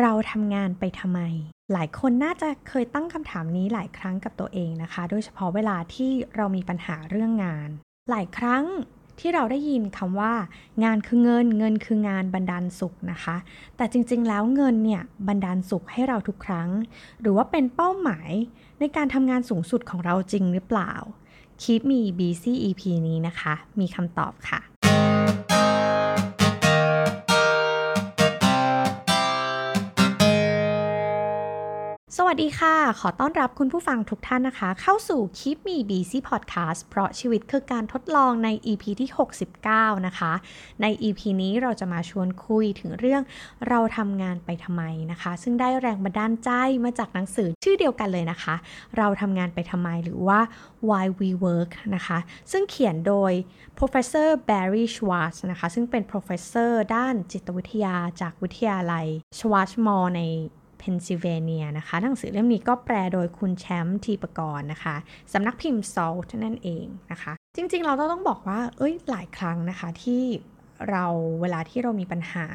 [0.00, 1.20] เราทำงานไปทำไม
[1.72, 7.68] หลายคนน่าจะเคยตั้งคำถามนี้หลายครั้งกับตัวเองนะคะ โดยเฉพาะเวลาที่เรามีปัญหาเรื่องงาน
[8.10, 8.64] หลายครั้ง
[9.20, 10.32] ที่เราได้ยินคำว่า
[10.84, 13.36] งานคือเงิน เงินคืองานบันดาลสุขนะคะ
[13.76, 16.68] แต่จริงๆแล้วเงินเนี่ยบันดาลสุขให้เราทุกครั้ง
[17.20, 18.30] หรือว่าเป็นเป้าหมาย
[18.80, 20.92] ในการทำงานสูงสุดของเราจริงหรือเปล่า
[21.62, 24.60] Keep Me BC EP นี้นะคะ มีคำตอบค่ะ
[32.18, 39.10] สวัสดีค่ะ ขอต้อนรับคุณผู้ฟังทุกท่านนะคะ เข้าสู่ Keep Me Busy Podcast เพราะชีวิตคือการทดลองใน EP ที่
[39.56, 40.32] 69 นะคะ
[40.82, 43.22] ใน EP นี้เราจะมาชวนคุยถึงเรื่อง
[43.68, 46.50] เราทำงานไปทำไมนะคะ ซึ่งได้แรงบันดาลใจ
[46.84, 48.54] มาจากหนังสือชื่อเดียวกันเลยนะคะ
[48.98, 50.40] เราทำงานไปทำไมหรือว่า
[50.88, 52.18] Why We Work นะคะ
[52.52, 53.32] ซึ่งเขียนโดย
[53.78, 59.06] Professor Barry Schwartz นะคะ ซึ่งเป็น Professor ด้านจิตวิทยาจากวิทยาลัย
[59.38, 60.22] Schwartz m o r e ใน
[60.84, 64.96] เพนซิลเวเนียนะคะ หนังสือเล่มนี้ก็แปลโดยคุณแชมป์ทีปกรณ์นะคะ
[65.32, 70.22] สำนักพิมพ์ SALT นั่นเองนะคะ จริงๆ เราต้องบอกว่า เอ้ยหลายครั้งนะคะที่
[70.90, 71.04] เรา
[71.40, 72.46] เวลาที่เรามีปัญหา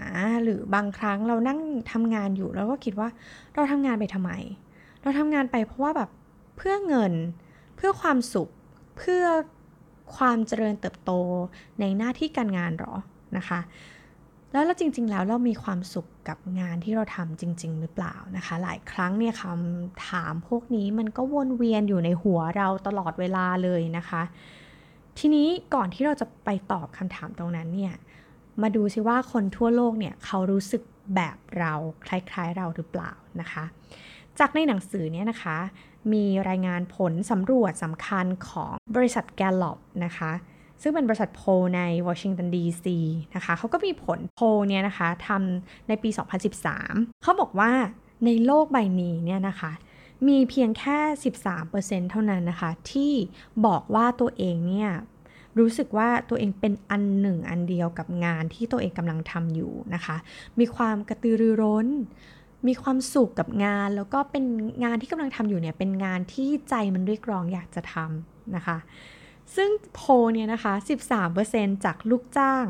[0.44, 1.60] หรือบางครั้งเรานั่ง
[1.92, 3.10] ทำงานอยู่แล้วก็คิดว่า
[3.56, 4.32] เราทำงานไปทำไม
[5.02, 6.10] เราทำงานไปเพราะว่าแบบ
[6.58, 7.14] เพื่อเงิน
[7.76, 8.50] เพื่อความสุข
[8.98, 9.26] เพื่อ
[10.16, 11.12] ความเจริญเติบโต
[11.80, 12.94] ในหน้าที่การงานหรอ
[13.38, 13.60] นะคะ
[14.52, 24.22] แล้วแล้วจริง ๆ แล้วเรามีความสุขกับงานที่เราทำจริง ๆ หรือเปล่านะคะ หลายครั้งเนี่ยคำถามพวกนี้มันก็วนเวียนอยู่ในหัวเราตลอดเวลาเลยนะคะ
[25.20, 27.94] ทีนี้ก่อนที่เราจะไปตอบคำถามตรงนั้นเนี่ย
[28.62, 30.84] มาดูซิว่าคนทั่วโลกเนี่ยเขารู้สึก
[31.16, 31.74] แบบเรา
[32.08, 33.64] คล้ายๆเราหรือเปล่านะคะ
[34.40, 35.58] จากในหนังสือเนี่ยนะคะ
[36.14, 40.32] มีรายงานผลสำรวจสำคัญของบริษัทแกลลอปนะคะ
[40.82, 41.42] ซึ่งเป็นบริษัทโพ
[41.76, 42.98] ในวอชิงตันดีซี
[43.36, 46.10] นะคะเขาก็มีผลโพเนี่ยนะคะทำในปี
[46.68, 47.72] 2013 เขาบอกว่า
[48.26, 49.72] ในโลกใบนี้เนี่ยนะคะ
[50.28, 50.98] มีเพียงแค่
[51.56, 53.14] 13%เท่านั้นนะคะ ที่
[53.66, 54.92] บอกว่าตัวเองเนี่ย
[55.60, 60.16] รู้สึกว่าตัวเองเป็นอันหนึ่งอันเดียวกับงานที่ตัวเองกำลังทำอยู่นะคะ
[60.60, 61.88] มีความกระตือรือร้น
[62.68, 64.46] มีความสุขกับงาน แล้วก็เป็น
[64.84, 68.78] งานที่กำลังทำอยู่เนี่ยเป็นงานที่ใจมันเรียกร้องอยากจะทำนะคะ
[69.56, 70.02] ซึ่งโพ
[70.34, 70.74] เนี่ยนะคะ
[71.30, 72.66] 13%จากลูกจ้าง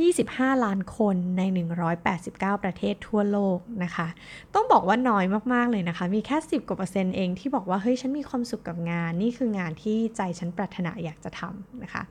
[0.00, 1.42] 25 ล้านคนใน
[2.02, 4.08] 189 ประเทศทั่วโลกนะคะ
[4.54, 12.02] ต้องบอกว่าน้อยมาก ๆ เลยนะคะ มีแค่ 10 กว่าเปอร์เซ็นต์เองที่บอกว่า เฮ้ย ฉันมีความสุขกับงาน นี่คืองานที่ใจฉันปรารถนาอยากจะทำนะคะ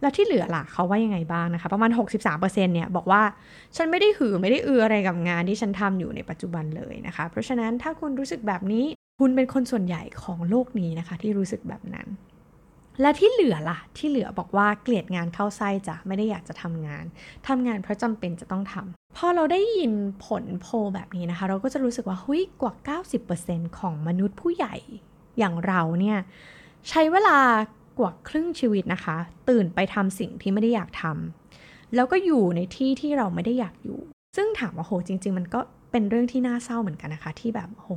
[0.00, 3.22] แล้วที่เหลือล่ะเขาว่ายังไงบ้างนะคะ ประมาณ 63%เนี่ยบอกว่า
[3.76, 8.84] ฉันไม่ได้หือไม่ได้อืออะไรกับงานที่ฉันทำอยู่ในปัจจุบันเลยนะคะ เพราะฉะนั้นถ้าคุณรู้สึกแบบนี้
[9.20, 12.06] คุณเป็นคนส่วนใหญ่ของโลกนี้นะคะ ที่รู้สึกแบบนั้น
[13.00, 17.04] และที่เหลือล่ะ ที่เหลือบอกว่าเกลียดงานเข้าไส้จ้ะไม่ได้อยากจะทำงาน
[17.48, 19.92] ทำงานเพราะจำเป็นจะต้องทำพอเราได้ยิน
[20.24, 24.74] ผลโพลแบบนี้นะคะ เราก็จะรู้สึกว่าหุ้ยกว่า 90%ของมนุษย์ผู้ใหญ่
[25.38, 26.18] อย่างเราเนี่ย
[26.88, 27.38] ใช้เวลา
[27.98, 29.16] กว่าครึ่งชีวิตนะคะ
[29.48, 34.00] ตื่นไปทำสิ่งที่ไม่ได้อยากทำแล้วก็อยู่ในที่ที่เราไม่ได้อยากอยู่
[34.36, 35.60] ซึ่งถามว่าโหจริง ๆ มันก็
[35.96, 37.88] เป็นเรื่องที่น่าเศร้าเหมือนกันนะคะ ที่แบบโห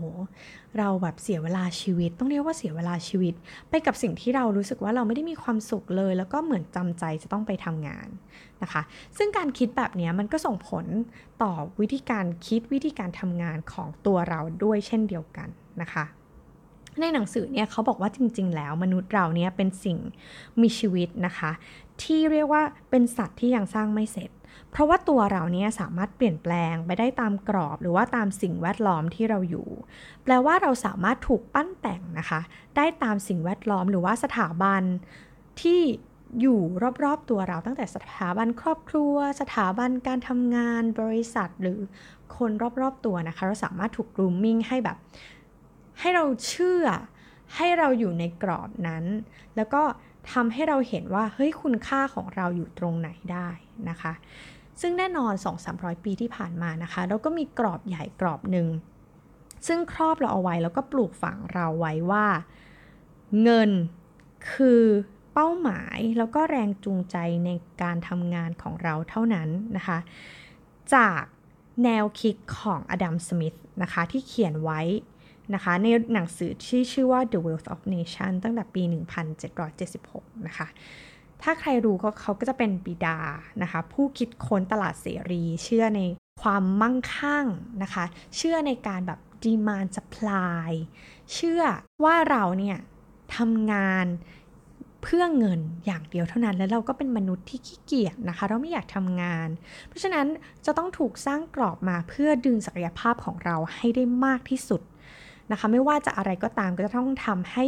[0.77, 3.33] เราแบบเสียเวลาชีวิต ต้องเรียกว่าเสียเวลาชีวิต
[3.69, 8.07] ไปกับสิ่งที่เรารู้สึกว่าเราไม่ได้มีความสุขเลย แล้วก็เหมือนจำใจจะต้องไปทำงาน
[8.61, 8.81] นะคะ
[9.17, 10.85] ซึ่งการคิดแบบนี้มันก็ส่งผล
[11.41, 15.49] ต่อวิธีการคิดวิธีการทำงานของตัวเราด้วยเช่นเดียวกัน
[15.81, 16.05] นะคะ
[16.99, 19.97] ในหนังสือเนี่ยเขาบอกว่าจริง ๆ แล้วมนุษย์เราเนี่ยเป็นสิ่ง
[20.61, 21.51] มีชีวิตนะคะ
[22.03, 24.29] ที่เรียกว่าเป็นสัตว์ที่ยังสร้างไม่เสร็จ
[24.71, 29.67] เพราะว่าตัวเราเนี่ยสามารถเปลี่ยนแปลงไปได้ตามกรอบหรือว่าตามสิ่งแวดล้อมที่เราอยู่
[30.23, 32.41] แปลว่าเราสามารถถูกปั้นแต่งนะคะ
[32.75, 34.81] ได้ตามสิ่งแวดล้อมหรือว่าสถาบัน
[35.61, 35.81] ที่
[36.41, 36.59] อยู่
[37.03, 41.79] รอบๆตัวเราตั้งแต่สถาบันครอบครัว สถาบันการทำงานบริษัท หรือ
[42.37, 42.51] คน
[42.81, 44.97] รอบๆตัวนะคะ เราสามารถถูกกรูมมิ่งให้แบบ
[45.99, 46.85] ให้เราเชื่อ
[47.55, 49.05] ให้เราอยู่ในกรอบนั้น
[49.55, 49.81] แล้วก็
[50.31, 53.49] ทำให้เราเห็นว่าเฮ้ยคุณค่าของเราอยู่ตรงไหนได้
[53.89, 54.13] นะคะ
[54.81, 55.33] ซึ่งแน่นอน
[55.69, 58.67] 2-300 ปีที่ผ่านมานะคะ เราก็มีกรอบใหญ่กรอบหนึ่ง
[59.67, 62.25] ซึ่งครอบเราเอาไว้แล้วก็ปลูกฝังเราไว้ว่า
[63.41, 63.71] เงิน
[64.51, 64.83] คือ
[65.33, 67.49] เป้าหมายแล้วก็แรงจูงใจใน
[67.81, 69.97] การทำงานของเราเท่านั้นนะคะ
[70.95, 71.21] จาก
[71.83, 74.81] แนวคิดของอดัม สมิธนะคะที่เขียนไว้
[75.53, 78.83] นะคะในหนังสือที่ชื่อว่า The Wealth of Nation ตั้งแต่ปี
[79.43, 80.67] 1776 นะคะ
[81.43, 83.19] ถ้าใครรู้ก็เขาก็จะเป็นบิดา
[83.61, 86.01] นะคะ ผู้คิดค้นตลาดเสรี เชื่อใน
[86.41, 87.45] ความมั่งคั่ง
[87.83, 88.03] นะคะ
[88.37, 90.69] เชื่อในการแบบ demand supply
[91.33, 91.61] เชื่อ
[92.03, 92.77] ว่าเราเนี่ย
[93.35, 94.07] ทำงาน
[95.03, 99.49] เพื่อเงินอย่างเดียวเท่านั้น แล้วเราก็เป็นมนุษย์ที่ขี้เกียจนะคะ เราไม่อยากทำงาน
[99.87, 100.27] เพราะฉะนั้น
[100.65, 104.81] จะต้องถูกสร้างกรอบมาเพื่อดึงศักยภาพของเราให้ได้มากที่สุด
[105.51, 107.65] นะคะ ไม่ว่าจะอะไรก็ตามก็จะต้องทำให้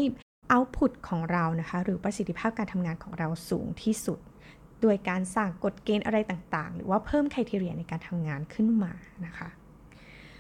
[0.50, 4.20] เอาพุตของเรานะคะ หรือประสิทธิภาพการทำงานของเราสูงที่สุด
[4.82, 8.94] โดยการสร้างกฎเกณฑ์อะไรต่างๆ หรือว่าเพิ่มคุณทีเรียในการทำงานขึ้นมา
[9.26, 9.50] นะคะ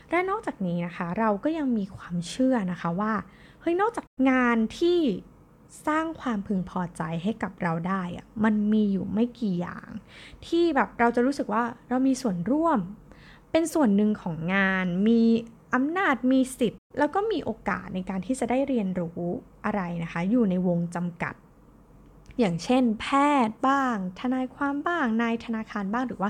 [0.09, 3.13] และนอกจากนี้นะคะ เราก็ยังมีความเชื่อนะคะว่า
[3.61, 5.00] เฮ้ยนอกจากงานที่
[5.88, 9.88] สร้างความพึงพอใจให้กับเราได้อะมันมีอยู่ไม่กี่อย่าง
[10.45, 12.79] ที่แบบเราจะรู้สึกว่าเรามีส่วนร่วม
[13.51, 15.21] เป็นส่วนหนึ่งของงานมี
[15.74, 19.19] อำนาจมีสิทธิ์ แล้วก็มีโอกาสในการที่จะได้เรียนรู้
[19.66, 21.33] อะไรนะคะ อยู่ในวงจำกัด
[22.39, 23.06] อย่างเช่น แพ
[23.48, 26.30] ทย์บ้าง ทนายความบ้าง นายธนาคารบ้างหรือว่า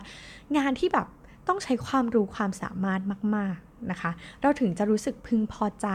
[0.57, 1.07] งานที่แบบ
[1.47, 3.01] ต้องใช้ความรู้ความสามารถ
[3.37, 3.57] มาก
[3.91, 5.87] นะคะ เราถึงจะรู้สึกพึงพอใจ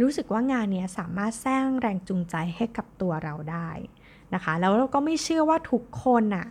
[0.00, 3.70] รู้สึกว่างานนี้สามารถสร้างแรงจูงใจให้กับตัวเราได้
[4.34, 6.46] นะคะ แล้วเราก็ไม่เชื่อว่าทุกคนน่ะ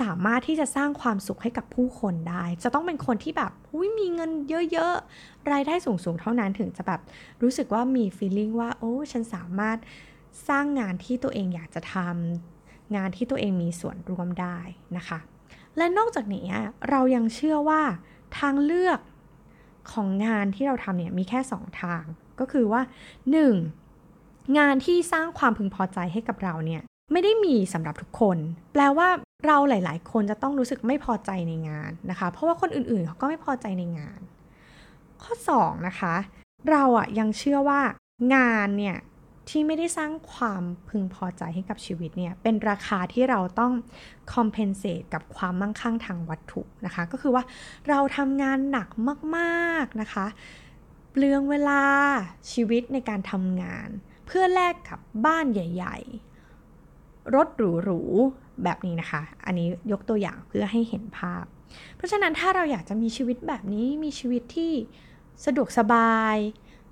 [0.00, 4.30] สามารถที่จะสร้างความสุขให้กับผู้คนได้ จะต้องเป็นคนที่แบบุยมีเงิน
[4.72, 7.00] เยอะๆ รายได้สูงๆ เท่านั้นถึงจะแบบ
[7.42, 9.78] รู้สึกว่ามี feeling ว่าโอ้ฉันสามารถ
[10.48, 14.58] สร้างงานที่ตัวเองอยากจะทำงานที่ตัวเองมีส่วนร่วมได้
[14.96, 15.18] นะคะ
[15.76, 16.46] และนอกจากนี้
[16.90, 17.82] เรายังเชื่อว่า
[18.38, 18.98] ทางเลือก
[19.92, 22.02] ของงานที่เราทำเนี่ยมีแค่ 2 ทาง
[22.40, 22.82] ก็คือว่า
[23.70, 24.58] 1.
[24.58, 26.82] งานที่สร้างความพึงพอใจให้กับเราเนี่ย
[27.12, 28.38] ไม่ได้มีสำหรับทุกคน
[28.72, 29.08] แปลว่า
[29.46, 34.20] เราหลาย ๆ คนจะต้องรู้สึกไม่พอใจในงานนะคะ เพราะว่าคนอื่น ๆ เขาก็ไม่พอใจในงาน
[35.22, 36.14] ข้อ 2 นะคะ
[36.70, 37.80] เราอะยังเชื่อว่า
[38.34, 38.96] งานเนี่ย
[39.48, 43.72] ที่ไม่ได้สร้างความพึงพอใจให้กับชีวิตเนี่ย เป็นราคาที่เราต้อง
[44.32, 47.44] compensate กับความมั่งคั่งทางวัตถุนะคะ ก็คือว่า
[47.88, 48.88] เราทำงานหนัก
[49.36, 50.26] มาก ๆ นะคะ
[51.10, 51.82] เปลืองเวลา
[52.52, 53.88] ชีวิตในการทำงาน
[54.26, 56.27] เพื่อแลกกับบ้านใหญ่ๆ
[57.34, 61.44] รถหรูๆแบบนี้นะคะ อันนี้ยกตัวอย่างเพื่อให้เห็นภาพ
[61.96, 64.72] เพราะฉะนั้นถ้าเราอยากจะมีชีวิตแบบนี้มีชีวิตที่
[65.44, 66.36] สะดวกสบาย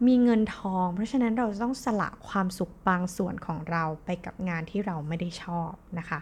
[0.06, 6.18] มีเงินทอง เพราะฉะนั้นเราต้องสละความสุขบางส่วนของเราไปกับงานที่เราไม่ได้ชอบนะคะ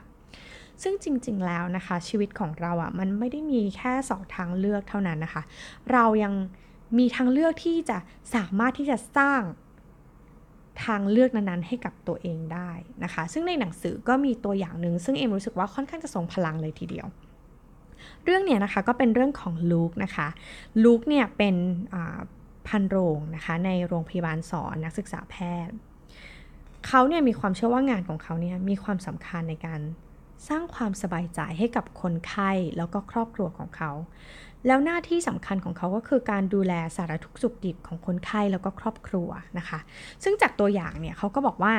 [0.82, 5.42] ซึ่งจริงๆแล้วนะคะ ชีวิตของเราอะ่ะมันไม่ได้มีแค่สองทางเลือกเท่านั้นนะคะ
[5.92, 6.34] เรายัง
[6.98, 7.98] มีทางเลือกที่จะ
[8.34, 9.40] สามารถที่จะสร้าง
[10.84, 12.70] ทางเลือกนั้นๆ ให้กับตัวเองได้
[13.04, 17.06] นะคะ ซึ่งในหนังสือก็มีตัวอย่างหนึ่งซึ่งเอ็มรู้สึกว่าค่อนข้างจะทรงพลังเลยทีเดียว
[18.24, 20.28] เรื่องเนี้ยนะคะก็เป็นเรื่องของลูกนะคะ
[20.84, 21.56] ลูกเนี่ยเป็น
[22.68, 25.36] พันโรงนะคะในโรงพยาบาลสอนนักศึกษาแพ
[25.66, 25.74] ทย์
[26.86, 29.80] เขาเนี่ยมีความเชื่อว่างานของเขาเนี่ยมีความสำคัญในการ
[30.48, 33.90] สร้างความสบายใจให้กับคนไข้แล้วก็ครอบครัวของเขา
[34.66, 39.28] แล้วหน้าที่สำคัญของเขาก็คือการดูแลสารทุกสุขดิบของคนไข้แล้วก็ครอบครัว
[39.58, 39.78] นะคะ
[40.24, 41.74] ซึ่งจากตัวอย่างเนี่ยเขาก็บอกว่า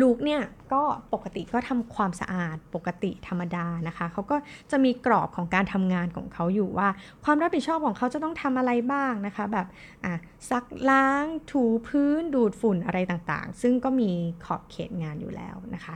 [0.00, 0.42] ลูกเนี่ย
[0.72, 4.36] ก็ปกติก็ทำความสะอาดปกติธรรมดานะคะ เขาก็
[4.70, 6.88] จะมีกรอบของการทำงานของเขาอยู่ว่า
[7.24, 9.66] ความรับผิดชอบของเขาจะต้องทำอะไรบ้างนะคะ แบบ
[10.04, 10.14] อะ
[10.50, 14.10] ซักล้างถูพื้นดูดฝุ่นอะไรต่างๆ ซึ่งก็มี
[14.44, 15.94] ขอบเขตงานอยู่แล้วนะคะ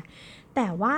[0.54, 0.96] แต่ว่า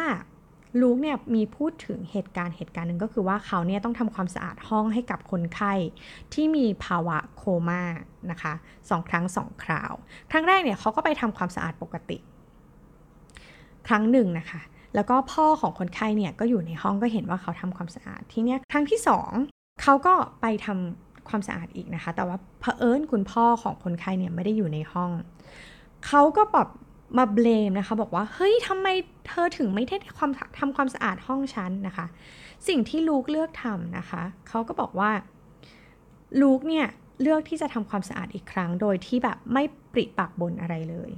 [0.80, 5.72] ลูกเนี่ยมีพูดถึงเหตุการณ์เหตุการณ์หนึ่งก็คือว่าเขาเนี่ยต้องทำความสะอาดห้องให้กับคนไข้
[6.34, 7.82] ที่มีภาวะโคม่า
[8.30, 8.52] นะคะ
[8.90, 9.92] สองครั้งสองคราว
[10.30, 12.18] ครั้งแรกเนี่ยเขาก็ไปทำความสะอาดปกติ
[13.88, 14.60] ครั้งหนึ่งนะคะ
[14.94, 19.30] แล้วก็พ่อของคนไข้เนี่ยก็อยู่ในห้องก็เห็นว่าเขาทำความสะอาดทีเนี้ยครั้งที่สอง
[19.82, 25.10] เขาก็ไปทำความสะอาดอีกนะคะ แต่ว่าเผอิญคุณพ่อของคนไข้เนี่ยไม่ได้อยู่ในห้อง
[26.06, 26.68] เขาก็แบบ
[27.18, 28.86] มาเบลมนะคะ บอกว่าเฮ้ยทำไม
[29.28, 32.06] เธอถึงไม่ได้ความทำความสะอาดห้องฉันนะคะ
[32.68, 35.10] สิ่งที่ลูกเลือกทำนะคะเขาก็บอกว่า
[36.42, 36.86] ลูกเนี่ย
[37.22, 41.10] เลือกที่จะทำความสะอาดอีกครั้ง โดยที่แบบไม่ปริปากบนอะไรเลย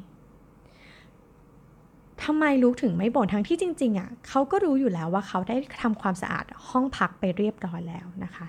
[2.25, 8.47] ทำไมลูกถึงไม่บ่นทั้งที่จริงๆอะ่ะเขาก็รู้อยู่แล้วว่าเขาได้ทำความสะอาดห้องพักไปเรียบร้อยแล้วนะคะ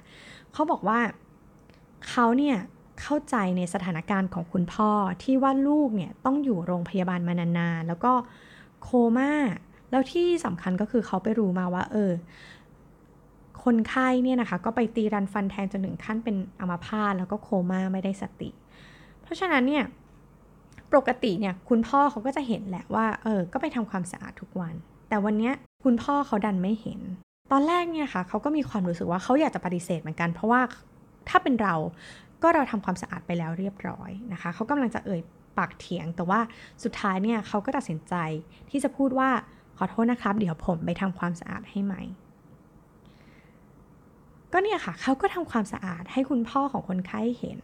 [0.54, 1.00] เขาบอกว่า
[2.10, 2.58] เขาเนี่ย
[3.02, 4.92] เข้าใจในสถานการณ์ของคุณพ่อ
[5.24, 8.12] ที่ว่าลูกเนี่ยต้องอยู่โรงพยาบาลมานานๆ แล้วก็
[8.84, 9.32] โคมา่า
[9.92, 12.12] แล้วที่สำคัญก็คือเขาไปรู้มาว่า เออ
[13.64, 18.50] คนไข้เนี่ยนะคะ ก็ไปตีรันฟันแทงจนถึงขั้นเป็นอัมาพาตแล้วก็โคม่าไม่ได้สติ
[19.22, 19.84] เพราะฉะนั้นเนี่ย
[20.94, 24.74] ปกติเนี่ยคุณพ่อเขาก็จะเห็นแหละว่า เออ ก็ไปทำความสะอาดทุกวัน
[25.10, 27.00] แต่วันเนี้ยคุณพ่อเขาดันไม่เห็น
[27.52, 30.62] ตอนแรกเนี่ยค่ะเขาก็มีความรู้สึกว่าเขาอยากจะปฏิเสธเหมือนกัน เพราะว่า
[31.30, 31.76] ถ้าเป็นเรา
[32.44, 35.22] ก็เราทำความสะอาดไปแล้วเรียบร้อยนะคะเขากำลังจะเอ่ย
[35.58, 36.40] ปากเถียง แต่ว่า
[36.84, 38.16] สุดท้ายเนี่ยเขาก็ตัดสินใจ
[38.70, 39.30] ที่จะพูดว่า
[39.78, 42.02] ขอโทษนะครับ เดี๋ยวผมไปทำความสะอาดให้ใหม่
[44.54, 47.60] ก็เนี่ยค่ะเขาก็ทำความสะอาดให้คุณพ่อของคนไข้เห็น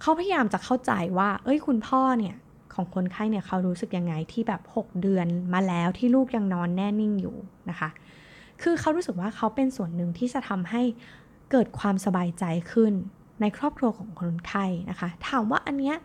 [0.00, 2.36] เขาพยายามจะเข้าใจว่า เอ้ยคุณพ่อเนี่ย
[2.74, 7.36] ของคนไข้เนี่ยเขารู้สึกยังไงที่แบบ 6 เดือนมาแล้วที่ลูกยังนอนแน่นิ่งอยู่
[7.70, 7.88] นะคะ
[8.62, 10.82] คือเขารู้สึกว่าเขาเป็นส่วนหนึ่งที่จะทำให้
[11.50, 12.92] เกิดความสบายใจขึ้น
[13.40, 15.96] ในครอบครัวของคนไข้นะคะ ถามว่าอันเนี้ย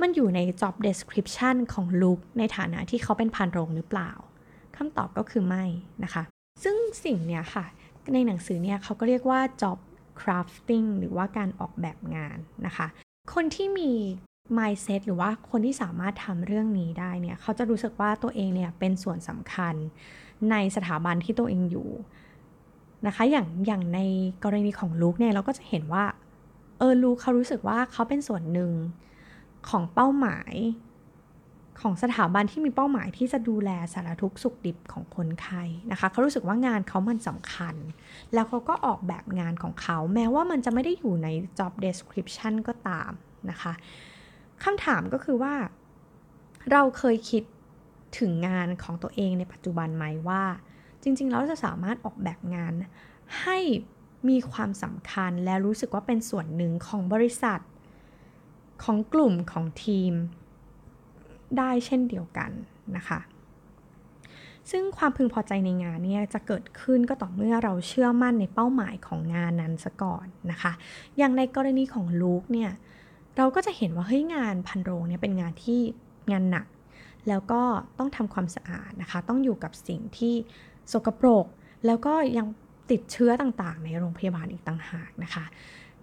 [0.00, 4.10] มันอยู่ใน job description ของลูกในฐานะที่เขาเป็นพันโรงหรือเปล่า
[4.76, 5.64] คำตอบก็คือไม่
[6.04, 6.22] นะคะ
[6.62, 7.64] ซึ่งสิ่งเนี้ยค่ะ
[8.12, 9.78] ในหนังสือเนี่ยเขาก็เรียกว่า job
[10.20, 12.86] crafting หรือว่าการออกแบบงานนะคะ
[13.34, 13.92] คนที่มี
[14.58, 19.74] mindset หรือว่าคนที่สามารถทำเรื่องนี้ได้เนี่ย เขาจะรู้สึกว่าตัวเองเนี่ยเป็นส่วนสำคัญ
[20.50, 21.90] ในสถาบันที่ตัวเองอยู่
[23.06, 24.00] นะคะ อย่างอย่างใน
[24.44, 26.04] กรณีของลูกเนี่ยเราก็จะเห็นว่า
[26.80, 28.72] เออลูเขารู้สึกว่าเขาเป็นส่วนหนึ่ง
[29.68, 30.54] ของเป้าหมาย
[31.80, 37.74] ของสถาบันที่มีเป้าหมายที่จะดูแลสารทุกสุขดิบของคนไข้นะคะเขารู้สึกว่างานเขามันสำคัญ
[38.34, 43.10] แล้วเขาก็ออกแบบงานของเขา แม้ว่ามันจะไม่ได้อยู่ใน job description ก็ตาม
[43.50, 43.72] นะคะ
[44.64, 45.54] คำถามก็คือว่า
[46.72, 47.42] เราเคยคิด
[48.18, 50.42] ถึงงานของตัวเองในปัจจุบันไหมว่า
[51.02, 52.72] จริง ๆ แล้วจะสามารถออกแบบงาน
[53.42, 53.58] ให้
[54.28, 57.60] มีความสำคัญและรู้สึกว่าเป็นส่วนหนึ่งของบริษัท
[58.84, 60.12] ของกลุ่มของทีม
[61.58, 62.50] ได้เช่นเดียวกัน
[62.96, 63.20] นะคะ
[64.70, 70.72] ซึ่งความพึงพอใจในงานเนี่ยจะเกิดขึ้นก็ต่อเมื่อเราเชื่อมั่นในเป้าหมายของงานนั้นซะก่อนนะคะ
[71.18, 72.70] อย่างในกรณีของลูกเนี่ย
[73.36, 75.80] เราก็จะเห็นว่าเฮ้ยงานพันโรงเนี่ยเป็นงานที่
[76.32, 76.66] งานหนัก
[77.28, 77.62] แล้วก็
[77.98, 80.34] ต้องทำความสะอาดนะคะ ต้องอยู่กับสิ่งที่
[80.92, 81.46] สกปรก
[81.86, 82.46] แล้วก็ยัง
[82.90, 85.44] ติดเชื้อต่างๆ ในโรงพยาบาลอีกต่างหากนะคะ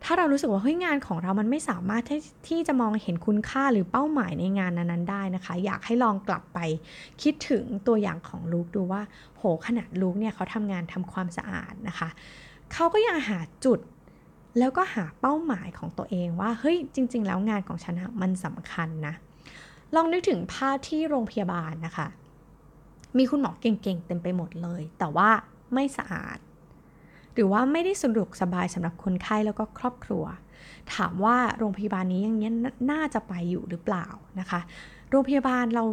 [0.04, 6.60] ถ้าเรารู้สึกว่าเฮ้ยงานของเรามันไม่สามารถที่ที่จะมองเห็นคุณค่าหรือเป้าหมายในงานนั้นๆได้นะคะ อยากให้ลองกลับไป
[7.22, 9.02] คิดถึงตัวอย่างของลูกดูว่า
[9.38, 12.10] โหขนาดลูกเนี่ยเขาทำงานทำความสะอาดนะคะ
[12.74, 13.80] เขาก็ยังหาจุด
[14.60, 19.14] แล้วก็หาเป้าหมายของตัวเองว่าเฮ้ยจริง ๆ แล้วงานของฉันมันสำคัญนะ
[19.96, 22.08] ลองนึกถึงภาพที่โรงพยาบาลนะคะ
[23.18, 25.30] มีคุณหมอเก่งๆ เต็มไปหมดเลย แต่ว่า
[25.74, 26.38] ไม่สะอาด
[27.38, 30.26] หรือว่าไม่ได้สะดวกสบายสำหรับคนไข้แล้วก็ครอบครัว
[30.96, 32.52] ถามว่าโรงพยาบาลนี้ยังนี้
[32.92, 34.08] น่าจะไปอยู่หรือเปล่า
[34.40, 34.60] นะคะ
[35.10, 35.84] โรงพยาบาลเรา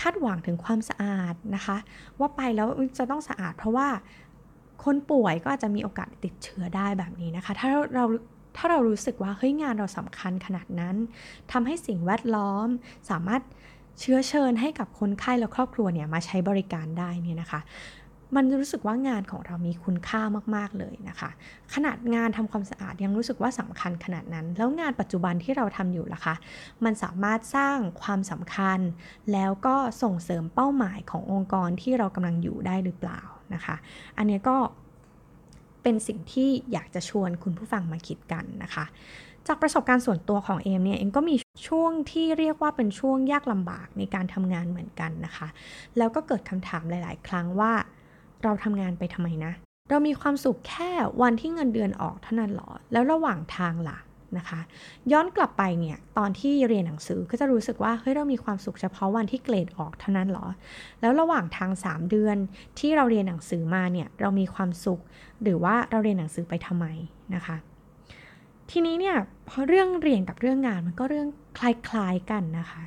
[0.00, 1.76] คาดหวังถึงความสะอาดนะคะ
[2.18, 3.88] ว่าไปแล้วจะต้องสะอาดเพราะว่า
[4.84, 8.04] คนป่วยก็อาจจะมีโอกาสติดเชื้อได้แบบนี้นะคะ ถ้าเรา
[8.56, 10.96] ถ้าเรารู้สึกว่าเฮ้ยงานเราสำคัญขนาดนั้น
[11.52, 12.66] ทำให้สิ่งแวดล้อม
[13.10, 13.42] สามารถ
[14.00, 17.60] เชื้อเชิญให้กับคนไข้และครอบครัวเนี่ยมาใช้บริการได้เนี่ยนะคะ
[18.36, 20.22] มันรู้สึกว่างานของเรามีคุณค่า
[20.56, 21.30] มาก ๆ เลยนะคะ
[21.74, 26.34] ขนาดงานทำความสะอาดยังรู้สึกว่าสำคัญขนาดนั้น แล้วงานปัจจุบันที่เราทำอยู่ล่ะคะ
[26.84, 28.78] มันสามารถสร้างความสำคัญ
[29.32, 33.20] แล้วก็ส่งเสริมเป้าหมายขององค์กรที่เรากำลังอยู่ได้หรือเปล่า
[33.54, 33.76] นะคะ
[34.18, 34.56] อันนี้ก็
[35.82, 38.84] เป็นสิ่งที่อยากจะชวนคุณผู้ฟังมาคิดกันนะคะ
[39.46, 41.36] จากประสบการณ์ส่วนตัวของเอมเนี่ยเองก็มี
[41.68, 45.48] ช่วงที่เรียกว่าเป็นช่วงยากลำบากในการทำงานเหมือนกันนะคะ
[45.98, 47.72] แล้วก็เกิดคำถามหลาย ๆ ครั้งว่า
[48.42, 49.52] เราทำงานไปทำไมนะ
[49.90, 50.90] เรามีความสุขแค่
[51.22, 53.98] วันที่เงินเดือนออกเท่านั้นหรอ แล้วระหว่างทางล่ะ
[54.38, 54.60] นะคะ
[55.12, 60.46] ย้อนกลับไปเนี่ยตอนที่เรียนหนังสือก็จะรู้สึกว่าเฮ้ยเรามีความสุขเฉพาะวันที่เกรดออกเท่านั้นหรอ
[61.00, 62.36] แล้วระหว่างทาง 3 เดือน
[62.78, 65.00] ที่เราเรียนหนังสือมาเนี่ยเรามีความสุข
[65.42, 66.86] หรือว่าเราเรียนหนังสือไปทำไม
[67.34, 67.56] นะคะ
[68.70, 69.16] ทีนี้เนี่ย
[69.48, 71.28] พอเรื่องเรียนกับเรื่องงานมันก็เรื่อง
[71.58, 72.82] คล้ายๆกันนะคะ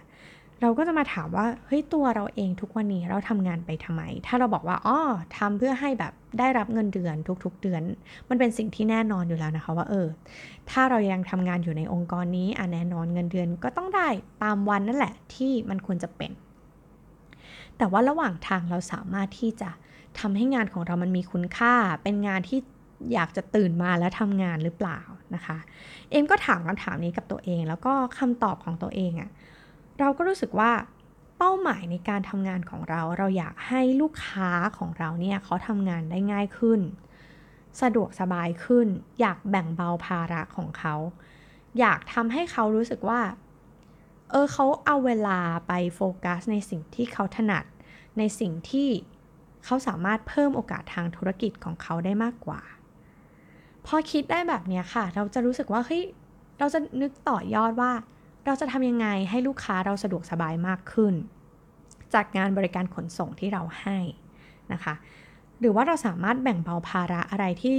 [0.62, 4.98] เราก็จะมาถามว่าเฮ้ยตัวเราเองทุกวันนี้เราทำงานไปทำไม ถ้าเราบอกว่าอ๋อ
[5.38, 7.82] ทำเพื่อให้แบบได้รับเงินเดือนทุกๆเดือน
[8.30, 10.08] มันเป็นสิ่งที่แน่นอนอยู่แล้วนะคะว่าเออ
[10.72, 14.08] ถ้าเรายังทำงานอยู่ในองค์กรนี้อะแน่นอนเงินเดือนก็ต้องได้
[14.44, 16.32] ตามวันนั่นแหละที่มันควรจะเป็น
[17.78, 19.70] แต่ว่าระหว่างทางเราสามารถที่จะ
[20.20, 22.60] ทำให้งานของเรามันมีคุณค่า เป็นงานที่
[23.14, 25.00] อยากจะตื่นมาแล้วทำงานหรือเปล่า
[25.36, 25.58] นะคะ
[26.10, 29.30] เอ็มก็ถามคำถามนี้กับตัวเอง แล้วก็คำตอบของตัวเองอะ่ะ
[30.02, 30.72] เราก็รู้สึกว่า
[31.38, 36.80] เป้าหมายในการทำงานของเรา เราอยากให้ลูกค้าของเราเนี่ยเขาทำงานได้ง่ายขึ้น
[37.82, 38.88] สะดวกสบายขึ้น
[39.20, 40.96] อยากแบ่งเบาภาระของเขา
[41.80, 43.22] อยากทำให้เขารู้สึกว่า
[44.30, 47.66] เออเขาเอาเวลาไปโฟกัสในสิ่งที่เขาถนัด
[48.18, 48.90] ในสิ่งที่
[49.66, 52.62] เขาสามารถเพิ่มโอกาสทางธุรกิจของเขาได้มากกว่า
[53.86, 56.04] พอคิดได้แบบนี้ค่ะ เราจะรู้สึกว่าเฮ้ย
[56.60, 57.92] เราจะนึกต่อยอดว่า
[58.46, 61.14] เราจะทำยังไงให้ลูกค้าเราสะดวกสบายมากขึ้น
[62.14, 63.98] จากงานบริการขนส่งที่เราให้
[64.74, 64.94] นะคะ
[65.60, 67.76] หรือว่าเราสามารถแบ่งเบาภาระอะไรที่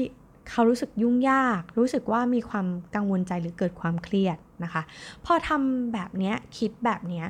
[0.50, 4.82] เขารู้สึกยุ่งยาก รู้สึกว่ามีความกังวลใจหรือเกิดความเครียด นะคะ
[5.26, 7.24] พอทำแบบนี้คิดแบบนี้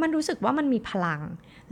[0.00, 1.20] มันรู้สึกว่ามันมีพลัง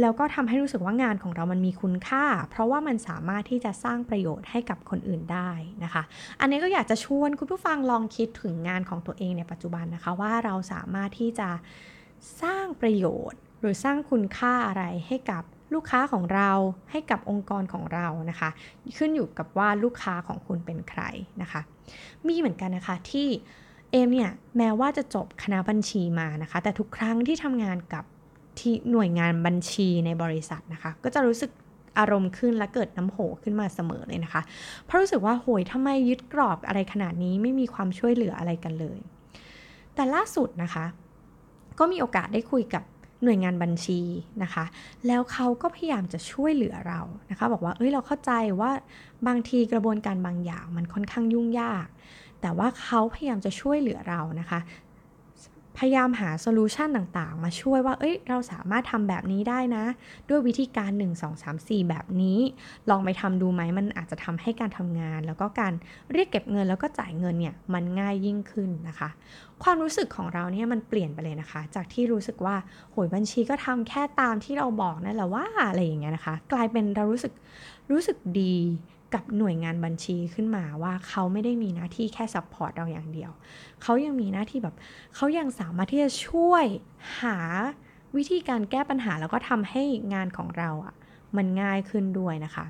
[0.00, 5.50] แล้วก็ทำให้รู้สึกว่างานของเรามันมีคุณค่า เพราะว่ามันสามารถที่จะสร้างประโยชน์ให้กับคนอื่นได้
[5.84, 6.02] นะคะ
[6.40, 11.48] อันนี้ก็อยากจะชวนคุณผู้ฟังลองคิดถึงงานของตัวเองในปัจจุบันนะคะ ว่าเราสามารถที่จะ
[12.42, 15.42] สร้างประโยชน์ หรือสร้างคุณค่าอะไรให้กับ
[15.74, 16.50] ลูกค้าของเรา
[16.90, 18.50] ให้กับองค์กรของเรานะคะ
[18.98, 21.02] ขึ้นอยู่กับว่าลูกค้าของคุณเป็นใคร
[21.42, 21.60] นะคะ
[22.28, 23.28] มีเหมือนกันนะคะที่
[23.90, 28.04] เอมเนี่ยแม้ว่าจะจบคณะบัญชีมานะคะ แต่ทุกครั้งที่ทำงานกับ
[28.58, 31.50] ที่หน่วยงานบัญชีในบริษัทนะคะ ก็จะรู้สึก
[31.98, 34.42] อารมณ์ขึ้นและเกิดน้ำโหขึ้นมาเสมอเลยนะคะ
[34.86, 38.98] เพราะรู้สึกว่าโหยทำไมยึดกรอบอะไรขนาดนี้ไม่มีความช่วยเหลืออะไรกันเลย
[39.94, 40.84] แต่ล่าสุดนะคะ
[41.78, 42.82] ก็มีโอกาสได้คุยกับ
[43.24, 44.00] หน่วยงานบัญชี
[44.42, 44.64] นะคะ
[45.06, 48.70] แล้วเขาก็พยายามจะช่วยเหลือเรานะคะ บอกว่าเอ้ยเราเข้าใจว่า
[49.26, 51.86] บางทีกระบวนการบางอย่างมันค่อนข้างยุ่งยาก
[52.40, 54.60] แต่ว่าเขาพยายามจะช่วยเหลือเรานะคะ
[55.78, 59.84] พยายามหา solution ต่างๆ มาช่วยว่า เอ้ย เราสามารถทำแบบนี้ได้นะ
[60.28, 62.38] ด้วยวิธีการ 1 2 3 4 แบบนี้
[62.90, 65.72] ลองไปทำดูไหม มันอาจจะทำให้การทำงาน แล้วก็การ
[66.12, 69.08] เรียกเก็บเงินแล้วก็จ่ายเงินเนี่ย มันง่ายยิ่งขึ้นนะคะ
[69.62, 72.56] ความรู้สึกของเราเนี่ยมันเปลี่ยนไปเลยนะคะ จากที่รู้สึกว่า
[72.92, 77.32] โหยบัญชีก็ทำแค่ตามที่เราบอกนั่นแหละว่าอะไรอย่างเงี้ยนะคะ กลายเป็นเรารู้สึก
[77.90, 78.56] รู้สึกดี
[79.14, 83.30] กับหน่วยงานบัญชีขึ้นมาว่าเขาไม่ได้มีหน้าที่แค่ support เราอย่างเดียว
[83.82, 84.74] เขายังมีหน้าที่แบบ
[85.14, 86.64] เขายังสามารถที่จะช่วย
[87.20, 87.38] หา
[88.16, 89.82] วิธีการแก้ปัญหาแล้วก็ทำให้
[90.14, 90.94] งานของเราอะ่ะ
[91.36, 92.66] มันง่ายขึ้นด้วยนะคะ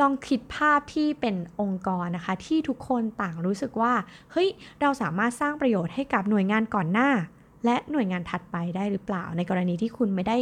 [0.00, 3.92] ลองคิดภาพที่เป็นองค์กรนะคะ ที่ทุกคนต่างรู้สึกว่า
[4.32, 4.48] เฮ้ย
[4.80, 7.10] เราสามารถสร้างประโยชน์ให้กับหน่วยงานก่อนหน้า
[7.64, 10.38] และหน่วยงานถัดไปได้หรือเปล่า ในกรณีที่คุณไม่ได้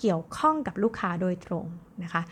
[0.00, 1.66] เกี่ยวข้องกับลูกค้าโดยตรง
[2.02, 2.22] นะคะ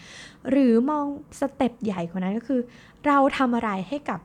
[0.50, 1.06] หรือมอง
[1.40, 2.60] สเต็ปใหญ่กว่านั้นก็คือ
[3.06, 4.20] เราทำอะไรให้กับ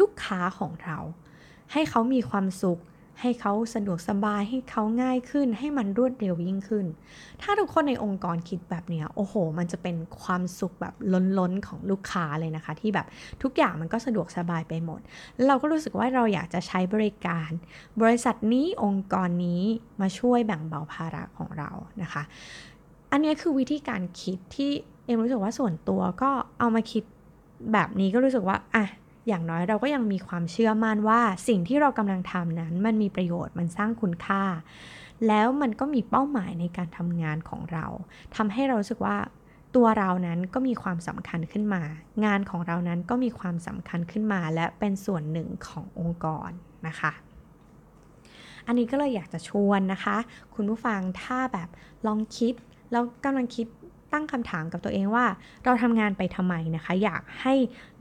[0.00, 0.98] ลูกค้าของเรา
[1.72, 2.80] ให้เขามีความสุข
[3.22, 6.86] ให้เขาสะดวกสบายให้เขาง่ายขึ้น ให้มันรวดเร็วยิ่งขึ้น
[7.42, 10.94] ถ้าทุกคนในองค์กรคิดแบบนี้โอ้โห มันจะเป็นความสุขแบบ
[11.38, 13.06] ล้นๆของลูกค้าเลยนะคะ ที่แบบ
[13.42, 15.00] ทุกอย่างมันก็สะดวกสบายไปหมด
[15.34, 17.50] แล้วเราก็รู้สึกว่าเราอยากจะใช้บริการ
[18.02, 19.62] บริษัทนี้องค์กรนี้
[20.00, 21.70] มาช่วยแบ่งเบาภาระของเรา
[22.02, 22.22] นะคะ
[23.10, 24.70] อันนี้คือวิธีการคิดที่
[25.04, 27.04] เอ็มรู้สึกว่าส่วนตัวก็เอามาคิด
[27.72, 28.86] แบบนี้ก็รู้สึกว่าอะ
[29.28, 34.42] อย่างน้อยเราก็ยังมีความเชื่อมั่นว่าสิ่งที่เรากำลังทำนั้น มันมีประโยชน์มันสร้างคุณค่า
[35.28, 37.86] แล้วมันก็มีเป้าหมายในการทำงานของเรา
[38.36, 39.16] ทำให้เราสึกว่า
[39.74, 41.82] ตัวเรานั้นก็มีความสำคัญขึ้นมา
[42.24, 46.50] งานของเรานั้นก็มีความสำคัญขึ้นมา และเป็นส่วนหนึ่งขององค์กร
[46.86, 47.12] นะคะ
[48.66, 50.16] อันนี้ก็เลยอยากจะชวนนะคะ
[50.54, 51.68] คุณผู้ฟังถ้าแบบ
[52.06, 52.54] ลองคิด
[52.92, 53.66] แล้วกำลังคิด
[54.12, 55.26] ตั้งคำถามกับตัวเองว่า
[55.64, 57.54] เราทำงานไปทำไมนะคะ อยากให้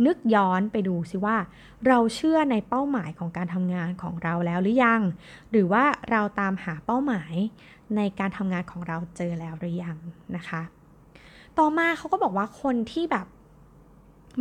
[0.05, 1.37] นึกย้อนไปดูสิว่า
[1.87, 5.01] เราเชื่อในเป้าหมายของการทำงานของเราแล้วหรือยัง
[5.51, 7.33] หรือว่าเราตามหาเป้าหมาย
[7.95, 9.97] ในการทำงานของเราเจอแล้วหรือยัง
[10.35, 10.61] นะคะ
[11.57, 13.27] ต่อมาเขาก็บอกว่าคนที่แบบ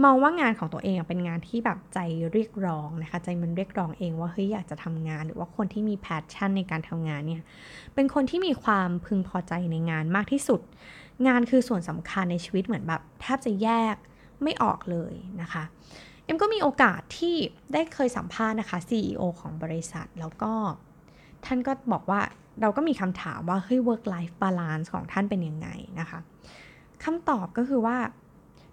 [0.05, 1.99] มองว่างานของตัวเองเป็นงานที่แบบใจ
[2.33, 7.43] เรียกร้องนะคะ ใจมันเรียกร้องเองว่าเฮ้ยอยากจะทำงานหรือว่าคนที่มี passion ในการทำงานเนี่ย
[7.95, 10.61] เป็นคนที่มีความพึงพอใจในงานมากที่สุด
[11.27, 13.97] งานคือส่วนสำคัญในชีวิตเหมือนแบบแทบจะแยก
[14.43, 15.65] ไม่ออกเลยนะคะ
[16.25, 17.37] เอ็มก็มีโอกาสที่
[17.73, 20.53] ได้เคยสัมภาษณ์นะคะ CEO ของบริษัทแล้วก็
[21.45, 22.21] ท่านก็บอกว่า
[22.61, 25.69] เราก็มีคำถามว่าเฮ้ย work life balance ของท่านเป็นยังไง
[26.01, 26.19] นะคะ
[27.05, 27.97] คำตอบก็คือว่า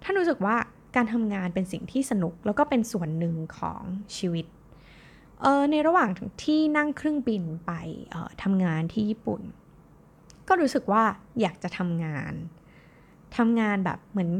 [0.03, 0.55] ท่านรู้สึกว่า
[0.95, 3.81] การทำงานเป็นสิ่งที่สนุกแล้วก็เป็นส่วนหนึ่งของ
[4.17, 4.45] ชีวิต
[5.41, 6.09] เออในระหว่าง
[6.43, 7.71] ที่นั่งเครื่องบินไป
[8.43, 9.41] ทำงานที่ญี่ปุ่น
[10.47, 11.03] ก็รู้สึกว่า
[11.41, 12.33] อยากจะทำงาน
[13.37, 14.31] ทำงานแบบเหมือน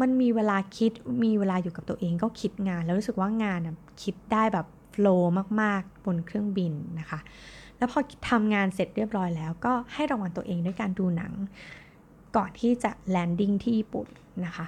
[0.00, 0.92] มันมีเวลาคิด
[1.24, 3.60] มีเวลาอยู่กับตัวเองก็คิดงาน แล้วรู้สึกว่างาน
[4.02, 5.32] คิดได้แบบโฟล์
[5.62, 7.18] มากๆ บนเครื่องบินนะคะ
[7.78, 11.32] แล้วพอทำงานเสร็จเรียบร้อยแล้ว ก็ให้รางวัลตัวเองด้วยการดูหนัง
[12.36, 14.06] ก่อนที่จะ landing ที่ญี่ปุ่น
[14.46, 14.66] นะคะ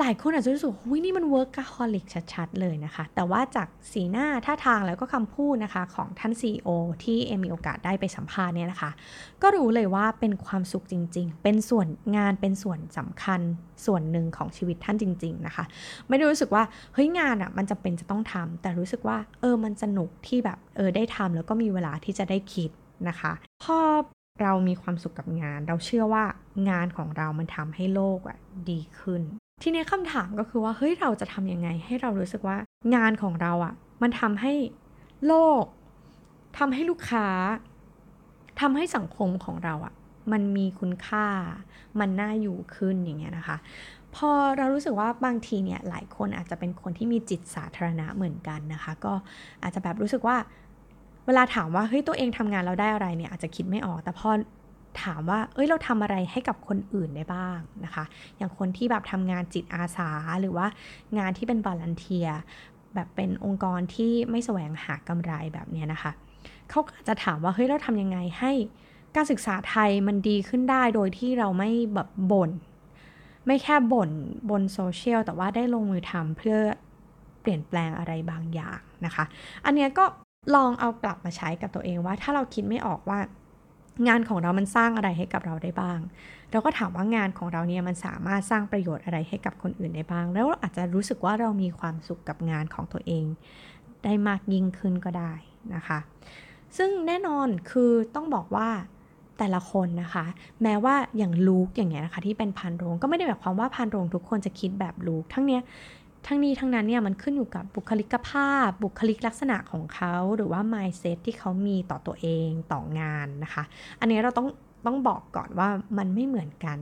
[0.00, 6.68] หลายคนอาจจะรู้สึกว่านี่มัน workaholic ชัดๆ เลยนะคะ แต่ว่าจากสีหน้าท่าทางแล้วก็คำพูดนะคะของท่าน CEO
[7.04, 8.90] ที่เอมีโอกาสได้ไปสัมภาษณ์เนี่ยนะคะ
[9.42, 13.40] ก็รู้เลยว่าเป็นความสุขจริง ๆ เป็นส่วนงานเป็นส่วนสำคัญ
[13.86, 15.64] ส่วนหนึ่งของชีวิตท่านจริง ๆ นะคะ
[16.08, 16.62] ไม่ได้รู้สึกว่า
[16.94, 22.70] เฮ้ยงานอะ่ะมันจะเป็นจะต้องทำแต่รู้สึกว่าเออมันสนุกที่แบบเออได้ทำแล้วก็มีเวลาที่จะได้คิด
[23.08, 23.32] นะคะ
[23.64, 23.78] พอ
[24.42, 26.24] เรามีความสุขกับงาน เราเชื่อว่า
[26.70, 28.38] งานของเรามันทำให้โลกอะ
[28.70, 29.22] ดีขึ้น
[29.62, 32.56] ทีนี้คำถามก็คือว่าเฮ้ยเราจะทำยังไง ให้เรารู้สึกว่า
[32.94, 34.52] งานของเราอะ่ะ มันทำให้
[35.26, 35.64] โลก
[36.58, 37.26] ทำให้ลูกค้า
[38.60, 39.94] ทำให้สังคมของเราอะ่ะ
[40.32, 41.26] มันมีคุณค่า
[42.00, 43.56] มันน่าอยู่ขึ้นอย่างเงี้ยนะคะ
[44.14, 49.14] พอเรารู้สึกว่าบางทีเนี่ยหลายคนอาจจะเป็นคนที่มีจิตสาธารณะเหมือนกันนะคะ ก็
[49.62, 50.36] อาจจะแบบรู้สึกว่า
[51.26, 54.30] เวลาถามว่าเฮ้ยตัวเองทำงานเราได้อะไรเนี่ยอาจจะคิดไม่ออก แต่พอ
[55.02, 58.04] ถามว่า เอ้ยเราทำอะไรให้กับคนอื่นได้บ้างนะคะ
[58.36, 60.66] อย่างคนที่แบบทำงานจิตอาสาหรือว่า
[61.18, 62.28] งานที่เป็นบอลันเทีย
[62.94, 66.12] แบบเป็นองค์กรที่ไม่แสวงหากำไรแบบนี้นะคะ
[66.70, 68.52] เขาก็จะถามว่าเฮ้ยเราทำยังไงให้
[69.16, 72.50] การศึกษาไทยมันดีขึ้นได้โดยที่เราไม่แบบบน่น
[73.46, 74.10] ไม่แค่บ่น
[74.50, 76.58] บนโซเชียลแต่ว่าได้ลงมือทำเพื่อ
[77.40, 79.24] เปลี่ยนแปลงอะไรบางอย่างนะคะ
[79.64, 80.04] อันนี้ก็
[80.54, 83.18] ลองเอากลับมาใช้กับตัวเองว่าถ้าเราคิดไม่ออกว่า
[84.08, 85.98] งานของเรามันสร้างอะไรให้กับเราได้บ้าง
[86.50, 93.24] เราก็ถามว่างานของเราเนี่ยมันสามารถสร้างประโยชน์อะไรให้กับคนอื่นได้บ้าง แล้วเราอาจจะรู้สึกว่าเรามีความสุขกับงานของตัวเอง
[94.04, 95.32] ได้มากยิ่งขึ้นก็ได้
[95.74, 95.98] นะคะ
[96.76, 98.68] ซึ่งแน่นอนคือต้องบอกว่า
[99.38, 100.26] แต่ละคนนะคะ
[100.62, 105.62] แม้ว่าอย่างลูกอย่างเงี้ยนะคะที่เป็นพันโรงก็ไม่ได้แบบความว่าพันโรงทุกคนจะคิดแบบลูกทั้งเนี้ย
[106.26, 113.64] ทั้งนี้ทั้งนั้นเนี่ยมันขึ้นอยู่กับบุคลิกภาพ บุคลิกลักษณะของเขาหรือว่า mindset ที่เขามีต่อตัวเองต่องานนะคะ
[114.00, 114.48] อันนี้เราต้อง
[114.86, 116.78] ต้องบอกก่อนว่ามันไม่เหมือนกัน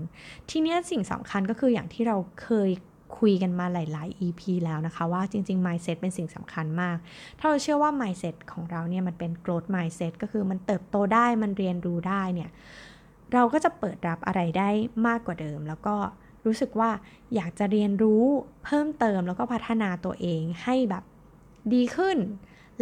[0.50, 2.70] ทีนี้สิ่งสำคัญก็คืออย่างที่เราเคย
[3.18, 6.96] คุยกันมาหลาย ๆ EP แล้วนะคะว่าจริง ๆ mindset เป็นสิ่งสำคัญมาก
[7.38, 12.50] ถ้าเราเชื่อว่า mindset ของเราเนี่ยมันเป็น growth mindset ก็คือมันเติบโตได้มันเรียนรู้ได้เนี่ย
[13.34, 14.68] เราก็จะเปิดรับอะไรได้
[15.06, 15.94] มากกว่าเดิม แล้วก็
[16.46, 16.90] รู้สึกว่า
[17.34, 18.24] อยากจะเรียนรู้
[18.64, 21.04] เพิ่มเติมแล้วก็พัฒนาตัวเองให้แบบ
[21.72, 22.18] ดีขึ้น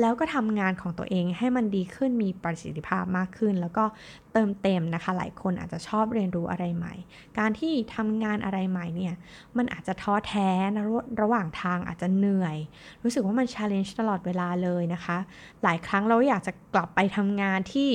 [0.00, 3.84] แล้วก็ทำงานของตัวเองให้มันดีขึ้นมีประสิทธิภาพมากขึ้น แล้วก็
[4.32, 6.94] เติมเต็มนะคะ หลายคนอาจจะชอบเรียนรู้อะไรใหม่
[7.38, 9.14] การที่ทำงานอะไรใหม่เนี่ย
[9.56, 10.84] มันอาจจะท้อแท้นะ
[11.22, 12.56] ระหว่างทางอาจจะเหนื่อย
[13.02, 15.18] รู้สึกว่ามันชาเลนจ์ตลอดเวลาเลยนะคะ
[15.62, 17.90] หลายครั้งเราอยากจะกลับไปทำงานที่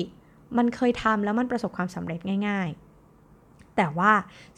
[0.58, 2.87] มันเคยทำแล้วมันประสบความสำเร็จง่าย ๆ
[3.78, 4.12] แต่ว่า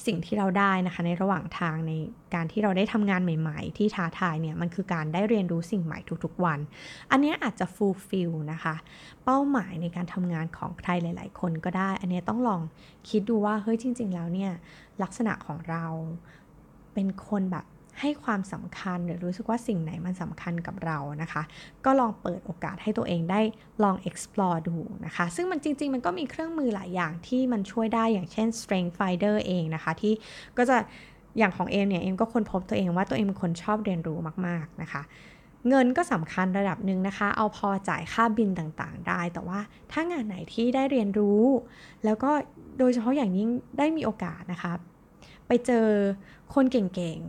[0.05, 1.93] สิ่งที่เราได้นะคะในระหว่างทางใน
[2.33, 6.59] การที่เราได้ทำงานใหม่ ๆ ที่ท้าทายเนี่ยมันคือการได้เรียนรู้สิ่งใหม่ทุกๆวัน
[7.11, 8.75] อันนี้อาจจะ fulfill นะคะ
[9.25, 12.61] เป้าหมายในการทำงานของใครหลาย ๆ คนก็ได้ อันนี้ต้องลอง
[13.09, 14.51] คิดดูว่าเฮ้ยจริง ๆ แล้วเนี่ย
[15.03, 15.85] ลักษณะของเรา
[16.93, 17.65] เป็นคนแบบ
[18.01, 21.43] ให้ความสำคัญหรือรู้สึกว่าสิ่งไหนมันสำคัญกับเรานะคะ
[21.85, 23.41] ก็ลองเปิดโอกาสให้ตัวเองได้
[23.83, 30.13] ลอง explore ดูนะคะ ซึ่งมันจริง ๆ มันก็มีเครื่องมือหลายอย่างที่มันช่วยได้อย่างเช่น strength finder เองนะคะ ที่
[30.57, 30.77] ก็จะ
[31.37, 35.01] อย่างของเอมเนี่ยเอมก็ค้นพบตัวเองว่าตัวเองเป็นคนชอบเรียนรู้มาก ๆนะคะ
[35.69, 39.59] เงินก็สำคัญระดับหนึ่งนะคะ เอาพอจ่ายค่าบินต่างๆ ได้ แต่ว่า
[39.91, 41.43] ถ้างานไหนที่ได้เรียนรู้
[42.05, 42.31] แล้วก็
[42.79, 44.73] โดยเฉพาะอย่างยิ่งได้มีโอกาสนะคะ
[45.47, 45.87] ไปเจอ
[46.53, 47.19] คนเก่ง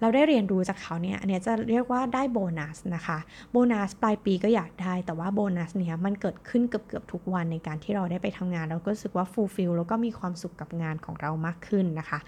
[0.00, 3.18] เราได้เรียนรู้จากเขาเนี่ยอันนี้จะเรียกว่าได้โบนัสนะคะ
[3.52, 12.18] โบนัสปลายปีก็อยากได้ แต่ว่าโบนัสเนี่ยมันเกิดขึ้นเกือบๆทุกวันในการที่เราได้ไปทำงาน เราก็รู้สึกว่า fulfill แล้วก็มีความสุขกับงานของเรามากขึ้นนะคะ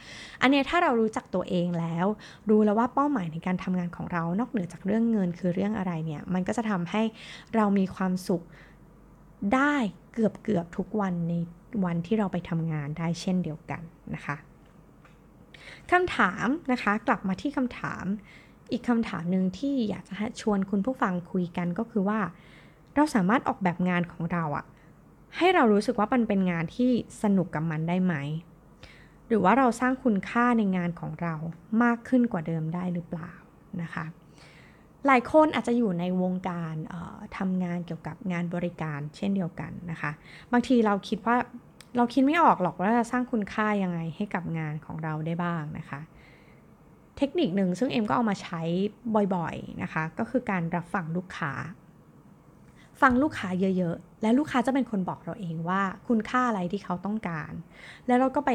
[0.43, 2.07] อันนี้ถ้าเรารู้จักตัวเองแล้ว
[2.51, 7.03] รู้แล้วว่าเป้าหมายในการทำงานของเรานอกเหนือจากเรื่องเงินคือเรื่องอะไรเนี่ยมันก็จะทำให้
[7.55, 8.43] เรามีความสุข
[9.55, 9.75] ได้
[10.15, 11.35] เกือบเกือบทุกวันใน
[11.85, 13.83] วันที่เราไปทำงานได้เช่นเดียวกัน
[14.15, 14.37] นะคะ
[15.93, 18.05] คำถามนะคะ กลับมาที่คำถาม
[18.73, 22.21] อีกคำถามหนึ่งที่อยากจะชวนคุณผู้ฟังคุยกันก็คือว่า
[22.95, 24.65] เราสามารถออกแบบงานของเราอะ
[25.37, 26.91] ให้เรารู้สึกว่ามันเป็นงานที่
[27.23, 28.15] สนุกกับมันได้ไหม
[29.29, 31.35] หรือว่าเราสร้างคุณค่าในงานของเรา
[31.83, 33.33] มากขึ้นกว่าเดิมได้หรือเปล่า
[33.83, 34.05] นะคะ
[35.07, 36.75] หลายคนอาจจะอยู่ในวงการ
[37.39, 40.11] ทำงานเกี่ยวกับงานบริการเช่นเดียวกันนะคะ
[40.53, 41.37] บางทีเราคิดว่า
[41.99, 46.01] เราคิดไม่ออกหรอกว่าจะสร้างคุณค่ายังไงให้กับงานของเราได้บ้างนะคะ
[47.17, 48.61] เทคนิคหนึ่งซึ่งเอ็มก็เอามาใช้
[49.37, 51.53] บ่อยๆนะคะ ก็คือการรับฟังลูกค้า
[53.01, 57.53] ฟังลูกค้าเยอะๆ และลูกค้าจะเป็นคนบอกเราเองว่าคุณค่าอะไรที่เขาต้องการ
[58.07, 58.51] แล้วเราก็ไป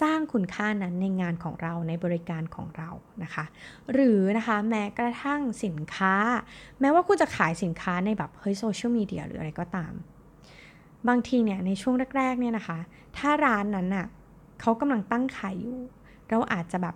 [0.00, 2.90] สร้างคุณค่านั้นในงานของเราในบริการของเรา
[3.22, 3.44] นะคะ
[3.92, 6.14] หรือนะคะแม้กระทั่งสินค้า
[6.80, 9.92] แม้ว่าคุณจะขายสินค้าในแบบเฮ้ยโซเชียลมีเดียหรืออะไรก็ตาม
[11.08, 12.78] บางทีเนี่ยในช่วงแรกๆเนี่ยนะคะ
[13.16, 14.06] ถ้าร้านนั้นน่ะ
[14.60, 15.78] เขากำลังตั้งขายอยู่
[16.30, 16.94] เราอาจจะแบบ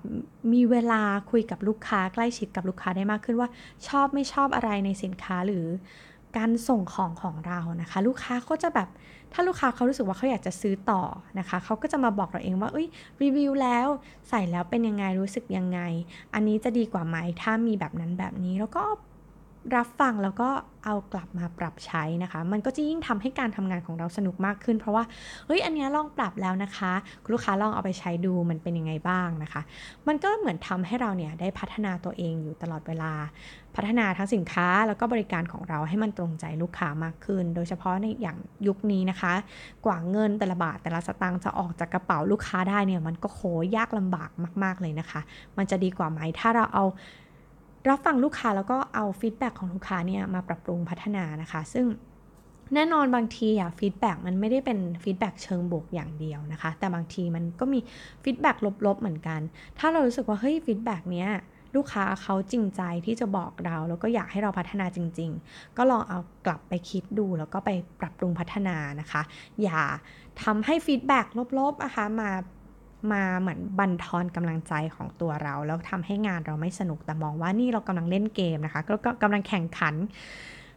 [0.52, 3.48] มีเวลาคุยกับลูกค้าใกล้ชิดกับลูกค้าได้มากขึ้นว่า
[3.88, 5.66] ชอบไม่ชอบอะไรในสินค้าหรือ
[6.36, 8.88] การส่งของของเรานะคะ ลูกค้าก็จะแบบ
[9.32, 11.02] ถ้าลูกค้าเขารู้สึกว่าเขาอยากจะซื้อต่อ
[11.38, 12.86] นะคะเขาก็จะมาบอกเราเองว่าเอ้ย
[13.22, 13.86] รีวิวแล้ว
[14.28, 15.80] ใส่แล้วเป็นยังไงรู้สึกยังไง
[16.34, 18.84] อันนี้จะดีกว่าไหมถ้ามีแบบนั้นแบบนี้แล้วก็
[19.74, 20.48] รับฟังแล้วก็
[20.84, 25.04] เอากลับมาปรับใช้นะคะ มันก็จะยิ่งทำให้การทำงานของเราสนุกมากขึ้น เพราะว่า
[25.46, 29.62] เฮ้ยอันนี้ลองปรับแล้วนะคะ คุณลูกค้าลองเอาไปใช้ดูมันเป็นยังไงบ้างนะคะ
[30.08, 33.12] มันก็เหมือนทำให้เราเนี่ยได้พัฒนาตัวเองอยู่ตลอดเวลา
[33.76, 39.32] พัฒนาทั้งสินค้าแล้วก็บริการของเราให้มันตรงใจลูกค้ามากขึ้น โดยเฉพาะในอย่างยุคนี้นะคะ
[39.86, 43.40] กว่าเงินแต่ละบาทแต่ละสตางค์จะออกจากกระเป๋าลูกค้าได้เนี่ยมันก็โห
[43.76, 44.30] ยากลำบาก
[44.62, 45.20] มาก ๆเลยนะคะ
[45.58, 46.84] มันจะดีกว่าไหมถ้าเราเอา
[47.88, 51.86] รับฟังลูกค้าแล้วก็เอา feedback ของลูกค้าเนี่ยมาปรับปรุงพัฒนานะคะ ซึ่ง
[52.74, 57.78] แน่นอนบางทีอะ feedback มันไม่ได้เป็น feedback เชิงบวกอย่างเดียวนะคะ แต่บางทีมันก็มี
[58.22, 58.50] feedback
[58.86, 59.40] ลบๆเหมือนกัน
[59.78, 61.30] ถ้าเรารู้สึกว่าเฮ้ย feedback เนี้ย
[61.76, 67.70] ลูกค้าเขาจริงใจที่จะบอกเรา แล้วก็อยากให้เราพัฒนาจริง ๆ ก็ลองเอากลับไปคิดดูแล้วก็ไป
[68.00, 69.22] ปรับปรุงพัฒนานะคะ
[69.62, 69.80] อย่า
[70.42, 71.26] ทำให้ฟีดแบ็ก
[71.58, 72.30] ลบๆนะคะมา
[73.12, 79.94] มาเหมือนบันทอนกำลังใจของตัวเรา แล้วทำให้งานเราไม่สนุกแต่มองว่านี่เรากำลังเล่นเกมนะคะก็กำลังแข่งขัน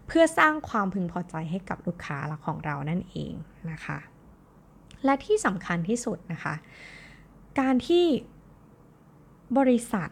[0.08, 3.34] เพื่อสร้างความพึงพอใจให้กับลูกค้าของเรานั่นเอง
[3.72, 4.00] นะคะ
[5.06, 6.54] และที่สำคัญที่สุดนะคะ
[7.60, 8.06] การที่
[9.58, 10.10] บริษัท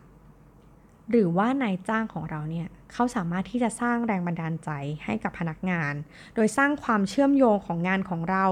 [1.12, 4.70] หรือว่านายจ้างของเราเนี่ย เขาสามารถที่จะสร้างแรงบันดาลใจ
[5.06, 5.94] ให้กับพนักงาน
[6.36, 8.46] โดยสร้างความเชื่อมโยงของงานของเรา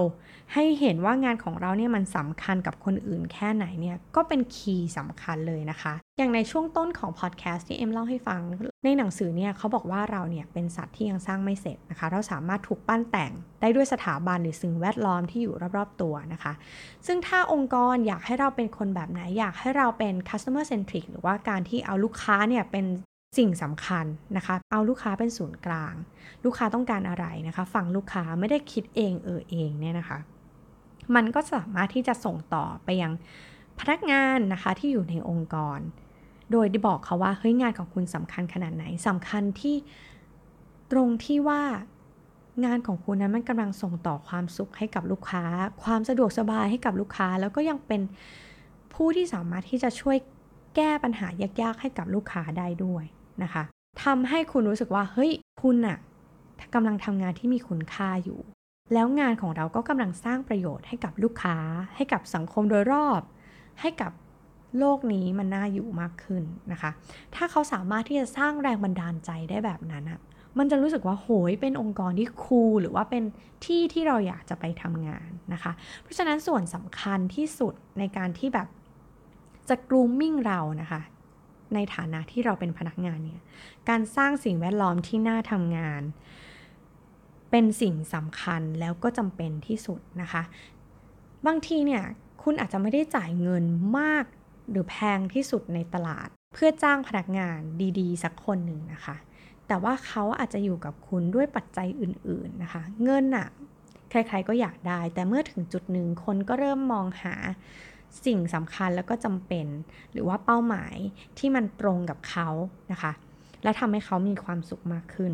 [0.54, 8.42] ให้เห็นว่างานของเราเนี่ยมันสำคัญกับคนอื่นแค่ไหนเนี่ยก็เป็นคีย์สำคัญเลยนะคะ อย่างในช่วงต้นของพอดแคสต์ที่เอ็มเล่าให้ฟัง
[8.84, 16.54] ในหนังสือเนี่ยเขาบอกว่าเราเนี่ยเป็นสัตว์ที่ยังสร้างไม่เสร็จนะคะ เราสามารถถูกปั้นแต่งได้ด้วยสถาบันหรือสิ่งแวดล้อมที่อยู่รอบๆตัวนะคะ
[17.08, 22.86] ซึ่งถ้าองค์กรอยากให้เราเป็นคนแบบไหนอยากให้เราเป็น customer centric หรือว่าการที่เอาลูกค้าเนี่ยเป็น
[23.38, 24.06] สิ่งสำคัญ
[24.38, 25.94] นะคะ เอาลูกค้าเป็นศูนย์กลาง
[26.46, 30.20] ลูกค้าต้องการอะไรนะคะฟังลูกค้าไม่ได้คิดเองเออเองเนี่ยนะคะ
[31.16, 33.14] มันก็สามารถที่จะส่งต่อไปยัง
[33.80, 35.80] พนักงานนะคะที่อยู่ในองค์กร
[36.52, 39.76] โดยได้บอกเขาว่าเฮ้ยงานของคุณสำคัญขนาดไหนสำคัญที่
[40.92, 41.62] ตรงที่ว่า
[42.66, 45.44] งานของคุณนั้นมันกำลังส่งต่อความสุขให้กับลูกค้า
[45.84, 48.02] ความสะดวกสบายให้กับลูกค้า แล้วก็ยังเป็น
[48.94, 50.18] ผู้ที่สามารถที่จะช่วย
[50.76, 51.28] แก้ปัญหา
[51.62, 53.06] ยากๆให้กับลูกค้าได้ด้วย
[53.44, 53.64] นะคะ
[54.04, 55.98] ทำให้คุณรู้สึกว่าเฮ้ยคุณอะ
[56.74, 58.40] กำลังทำงานที่มีคุณค่าอยู่
[58.94, 61.58] แล้วงานของเราก็กำลังสร้างประโยชน์ให้กับลูกค้า
[61.96, 63.22] ให้กับสังคมโดยรอบ
[63.82, 64.12] ให้กับ
[64.80, 66.92] โลกนี้มันน่าอยู่มากขึ้นนะคะ
[67.36, 70.20] ถ้าเขาสามารถที่จะสร้างแรงบันดาลใจได้แบบนั้นอะ
[70.58, 73.24] มันจะรู้สึกว่าโหยเป็นองค์กรที่คูลหรือว่าเป็น
[73.66, 75.72] ที่ที่เราอยากจะไปทำงานนะคะ
[76.02, 78.68] เพราะฉะนั้นส่วนสำคัญที่สุดในการที่แบบ
[79.70, 81.02] จะกรูมมิ่งเรานะคะ
[81.74, 83.42] ในฐานะที่เราเป็นพนักงานเนี่ย
[83.90, 86.02] การสร้างสิ่งแวดล้อมที่น่าทำงาน
[87.52, 90.44] เป็นสิ่งสำคัญแล้วก็จำเป็นที่สุดนะคะ
[91.46, 92.04] บางทีเนี่ย
[92.44, 93.64] คุณอาจจะไม่ได้จ่ายเงิน
[93.98, 94.26] มาก
[94.70, 97.60] หรือแพงที่สุดในตลาด เพื่อจ้างพนักงาน
[98.00, 99.16] ดีๆ สักคนหนึ่งนะคะ
[99.68, 103.48] แต่ว่าเขาอาจจะอยู่กับคุณด้วยปัจจัยอื่นๆนะคะ เงินอะ
[104.10, 107.36] ใครๆก็อยากได้ แต่เมื่อถึงจุดหนึ่งคนก็เริ่มมองหา
[108.26, 109.68] สิ่งสำคัญแล้วก็จำเป็น
[110.12, 110.96] หรือว่าเป้าหมาย
[111.38, 112.48] ที่มันตรงกับเขา
[112.92, 113.12] นะคะ
[113.64, 115.34] และทำให้เขามีความสุขมากขึ้น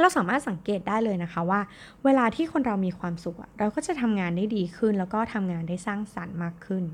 [0.00, 1.60] เราสามารถสังเกตได้เลยนะคะว่า
[2.04, 6.84] เวลาที่คนเรามีความสุข เราก็จะทำงานได้ดีขึ้น แล้วก็ทำงานได้สร้างสรรค์มากขึ้น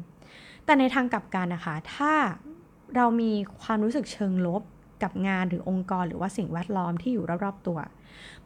[0.65, 2.13] แต่ในทางกลับกันนะคะ ถ้า
[2.97, 3.33] เรามี
[3.63, 4.63] ความรู้สึกเชิงลบ
[5.03, 7.79] กับงานหรือองค์กรหรือว่าสิ่งแวดล้อมที่อยู่รอบๆตัว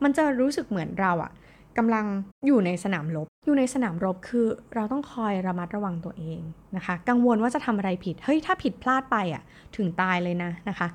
[0.03, 1.33] มันจะรู้สึกเหมือนเราอะ
[1.79, 2.07] กำลัง
[2.47, 6.41] อยู่ในสนามรบ อยู่ในสนามรบคือเราต้องคอยระมัดระวังตัวเอง
[6.77, 9.43] นะคะ กังวลว่าจะทำอะไรผิด เฮ้ย ถ้าผิดพลาดไปอะ
[9.77, 10.89] ถึงตายเลยนะนะคะ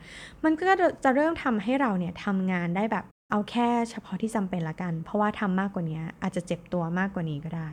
[0.44, 0.64] มันก็
[1.04, 7.70] จะเริ่มทำให้เราเนี่ยทำงานได้แบบเอาแค่เฉพาะที่จำเป็นละกัน เพราะว่าทำมากกว่านี้อาจจะเจ็บตัวมากกว่านี้ก็ได้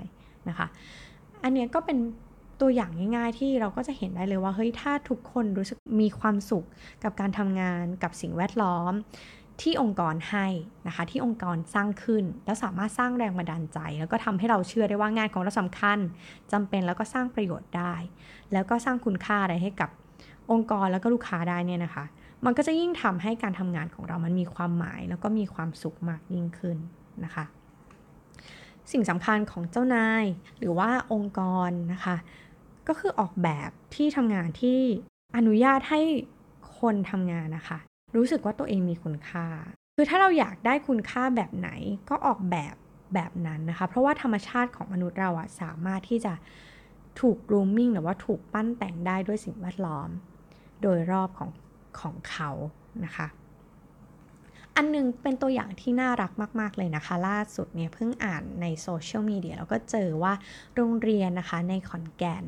[0.48, 0.66] นะคะ
[1.42, 1.98] อันนี้ก็เป็น
[2.60, 6.64] ตัวอย่างง่ายๆที่เราก็จะเห็นได้เลยว่าเฮ้ยถ้าทุกคนรู้สึกมีความสุข
[7.04, 8.92] กับการทำงานกับสิ่งแวดล้อม
[9.62, 10.46] ที่องค์กรให้
[10.86, 15.98] นะคะ ที่องค์กรสร้างขึ้น แล้วสามารถสร้างแรงบันดาลใจ แล้วก็ทำให้เราเชื่อได้ว่างานของเราสำคัญ
[16.52, 17.94] จำเป็นแล้วก็สร้างประโยชน์ได้
[18.52, 19.90] แล้วก็สร้างคุณค่าอะไรให้กับ
[20.50, 22.04] องค์กรแล้วก็ลูกค้าได้เนี่ยนะคะ
[22.44, 26.76] มันก็จะยิ่งทำให้การทำงานของเรามันมีความหมาย แล้วก็มีความสุขมากยิ่งขึ้น
[27.24, 27.44] นะคะ
[28.92, 30.24] สิ่งสำคัญของเจ้านาย
[30.58, 32.16] หรือว่าองค์กรนะคะ
[32.88, 34.80] ก็คือออกแบบที่ทำงานที่
[35.36, 36.00] อนุญาตให้
[36.78, 37.78] คนทำงานนะคะ
[38.16, 39.46] รู้สึกว่าตัวเองมีคุณค่า
[39.96, 41.70] คือถ้าเราอยากได้คุณค่าแบบไหน
[42.10, 42.74] ก็ออกแบบ
[43.14, 46.32] แบบนั้นนะคะ เพราะว่าธรรมชาติของมนุษย์เราอะสามารถที่จะ
[47.20, 50.08] ถูกรูมมิ่งหรือว่าถูกปั้นแต่งได้ด้วยสิ่งแวดล้อม
[50.82, 51.50] โดยรอบของ
[52.00, 52.50] ของเขา
[53.04, 53.26] นะคะ
[54.76, 60.32] อันนึงเป็นตัวอย่างที่น่ารักมาก ๆ เลยนะคะ ล่าสุดเนี่ยเพิ่งอ่านในโซเชียลมีเดียแล้วก็เจอว่า
[60.74, 62.44] โรงเรียนนะคะในขอนแก่น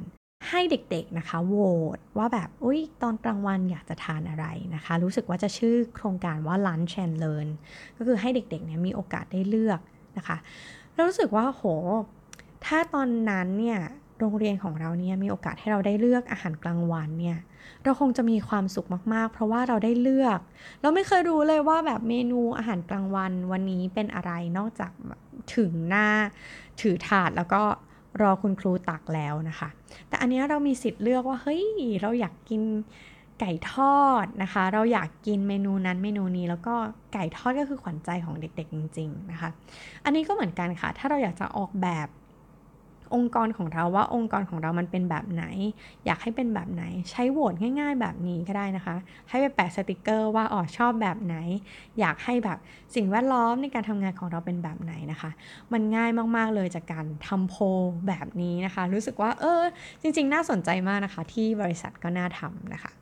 [0.50, 1.56] ให้เด็กๆนะคะโหว
[1.96, 7.48] ตว่าแบบอุ้ยตอนกลางวันอยากจะทานอะไรนะคะ รู้สึกว่าจะชื่อโครงการว่า Lunch and Learn
[7.96, 9.80] ก็คือให้เด็กๆเนี่ยมีโอกาสได้เลือก
[10.16, 10.36] นะคะ
[10.92, 11.62] แล้วรู้สึกว่าโห
[12.66, 13.78] ถ้าตอนนั้นเนี่ย
[14.20, 17.38] โรงเรียนของเราเนี่ยมีโอกาสให้เราได้เลือกอาหารกลางวันเนี่ย
[17.84, 20.38] เราคงจะมีความสุขมากๆ เพราะว่าเราได้เลือก
[20.82, 24.92] เราไม่เคยรู้เลยว่าแบบเมนูอาหารกลางวันวันนี้เป็นอะไรนอกจาก
[25.56, 26.08] ถึงหน้า
[26.80, 27.62] ถือถาดแล้วก็
[28.22, 29.68] รอคุณครูตักแล้วนะคะ
[30.08, 31.64] แต่อันนี้เรามีสิทธิ์เลือกว่า เฮ้ย
[32.02, 32.62] เราอยากกิน
[33.40, 36.74] ไก่ทอดนะคะ เราอยากกินเมนูนั้นเมนูนี้ แล้วก็
[37.12, 39.50] ไก่ทอดก็คือขวัญใจของเด็กๆจริง ๆ นะคะ
[40.04, 42.08] อันนี้ก็เหมือนกันค่ะ ถ้าเราอยากจะออกแบบ
[43.14, 45.44] องค์กรของเราว่าองค์กรของเรามันเป็นแบบไหน
[46.06, 48.94] อยากให้เป็นแบบไหน ใช้โหวตง่าย ๆ แบบนี้ก็ได้นะคะ
[49.28, 51.36] ให้ไปแปะสติกเกอร์ว่าอ๋อชอบแบบไหน
[52.00, 52.58] อยากให้แบบ
[52.94, 55.30] สิ่งแวดล้อมในการทำงานของเราเป็นแบบไหนนะคะ
[55.72, 57.62] มันง่ายมากๆเลยจากการทำโพล
[58.08, 59.62] แบบนี้นะคะ รู้สึกว่าเออ
[60.02, 62.92] จริง ๆ น่าสนใจมากนะคะ ที่บริษัทก็น่าทำนะคะ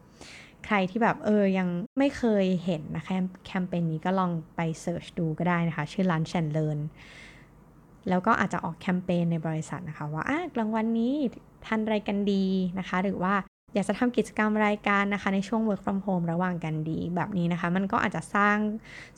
[0.67, 3.15] ใครที่แบบเออยังไม่เคยเห็นนะคะ
[3.47, 7.24] แคมเปญนี้ก็ลองไปเสิร์ชดูก็ได้นะคะ ชื่อ Lunch and Learn แล้
[8.09, 11.15] แล้วก็อาจจะออกแคมเปญในบริษัทนะคะว่าอะกลางวันนี้
[11.67, 12.45] ทานอะไรกันดี
[12.79, 13.35] นะคะ หรือว่า
[13.75, 18.57] อยากจะทำกิจกรรมรายการนะคะ ในช่วง work from home ระหว่างกันดี แบบนี้นะคะ มันก็อาจจะสร้าง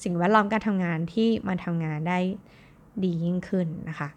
[0.03, 2.19] สิ่งแวดล้อมการทำงานที่มันทำงานได้
[3.03, 4.09] ดียิ่งขึ้นนะคะ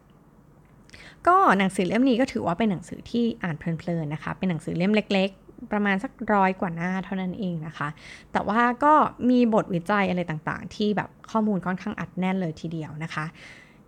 [1.27, 7.87] ก็หนังสือเล่มนี้ก็ถือว่าเป็นหนังสือที่อ่านเพลินๆนะคะ เป็นหนังสือเล่มเล็กๆประมาณสักร้อยกว่าหน้าเท่านั้นเองนะคะ
[8.31, 8.93] แต่ว่าก็
[9.29, 13.25] มีบทวิจัยอะไรต่างๆ ที่แบบข้อมูลค่อนข้างอัดแน่นเลยทีเดียวนะคะ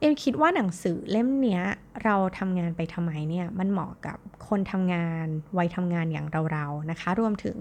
[0.01, 1.63] เอ็มคิดว่าหนังสือเล่มเนี้ย
[2.03, 7.57] เราทำงานไปทำไมเนี่ยมันเหมาะกับคนทำงานวัยทำงานอย่างเราๆนะคะ รวมถึง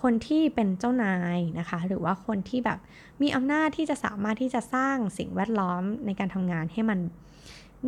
[0.00, 2.78] คนที่เป็นเจ้านายนะคะ หรือว่าคนที่แบบ
[3.22, 6.98] มีอำนาจที่จะสามารถที่จะสร้างสิ่งแวดล้อมในการทำงานให้มัน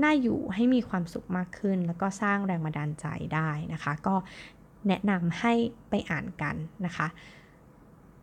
[0.03, 4.14] น่าอยู่ให้มีความสุขมากขึ้น แล้วก็สร้างแรงบันดาลใจได้นะคะ ก็
[4.88, 5.53] แนะนำให้
[5.90, 6.55] ไปอ่านกัน
[6.87, 7.07] นะคะ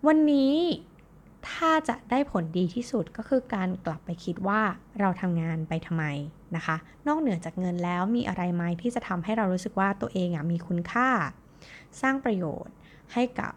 [0.07, 0.53] วันนี้
[1.49, 4.61] ถ้าจะได้ผลดีที่สุดก็คือการกลับไปคิดว่า
[4.99, 6.05] เราทำงานไปทำไม
[6.55, 6.75] นะคะ
[7.07, 11.09] นอกเหนือจากเงินแล้วมีอะไรไหมที่จะทำให้เรารู้สึกว่าตัวเองอะมีคุณค่า
[12.01, 12.75] สร้างประโยชน์
[13.13, 13.53] ให้กับ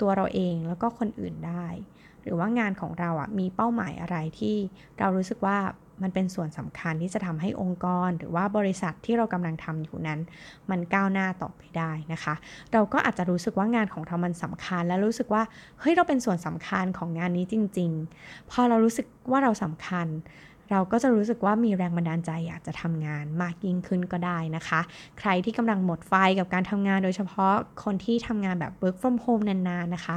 [0.00, 1.66] ตัวเราเองแล้วก็คนอื่นได้
[2.22, 4.56] หรือว่างานของเราอะมีเป้าหมายอะไรที่
[4.98, 5.58] เรารู้สึกว่า
[6.02, 10.20] มันเป็นส่วนสำคัญที่จะทำให้องค์กร หรือว่าบริษัทที่เรากำลังทำอยู่นั้น
[10.70, 12.34] มันก้าวหน้าต่อไปได้นะคะ
[12.72, 15.42] เราก็อาจจะรู้สึกว่างานของเรามันสำคัญ และรู้สึกว่า
[15.80, 17.90] เฮ้ยเราเป็นส่วนสำคัญของงานนี้จริง
[18.22, 20.08] ๆ พอเรารู้สึกว่าเราสำคัญ
[20.72, 24.80] เราก็จะรู้สึกว่ามีแรงบันดาลใจอยากจะทำงานมากยิ่งขึ้นก็ได้นะคะ
[25.18, 30.16] ใครที่กำลังหมดไฟกับการทำงานโดยเฉพาะคนที่ทำงานแบบ work from home นานๆนะคะ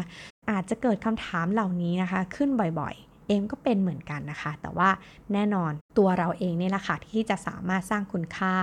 [0.52, 4.90] อาจจะเกิดคำถามเหล่านี้นะคะ ขึ้นบ่อยๆ เองก็เป็นเหมือนกันนะคะ แต่ว่า
[5.34, 8.56] แน่นอนตัวเราเองนี่แหละค่ะที่จะสามารถสร้างคุณค่า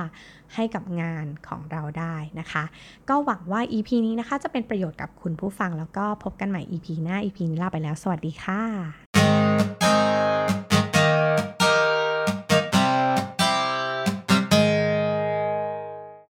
[0.55, 2.65] ให้กับงานของเราได้นะคะ
[3.09, 9.08] ก็หวังว่า EP นี้นะคะจะเป็นประโยชน์กับคุณผู้ฟังแล้วก็พบกันใหม่ EP หน้า EP นี้ลาไปแล้ว สวัสดีค่ะ